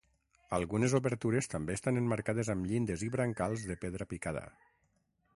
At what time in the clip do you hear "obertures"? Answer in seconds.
0.99-1.49